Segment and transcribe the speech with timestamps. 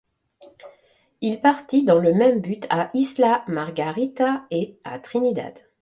[1.21, 5.53] Il partit, dans le même but à Isla Margarita et à Trinidad.